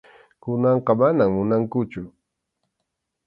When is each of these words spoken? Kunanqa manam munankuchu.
Kunanqa 0.41 0.91
manam 0.99 1.31
munankuchu. 1.35 2.01